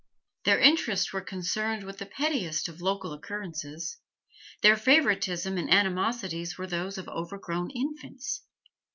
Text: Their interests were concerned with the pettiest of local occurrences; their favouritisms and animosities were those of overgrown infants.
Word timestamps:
Their 0.45 0.57
interests 0.57 1.13
were 1.13 1.21
concerned 1.21 1.83
with 1.83 1.99
the 1.99 2.07
pettiest 2.07 2.67
of 2.67 2.81
local 2.81 3.13
occurrences; 3.13 3.97
their 4.63 4.75
favouritisms 4.75 5.59
and 5.59 5.71
animosities 5.71 6.57
were 6.57 6.65
those 6.65 6.97
of 6.97 7.07
overgrown 7.07 7.69
infants. 7.69 8.41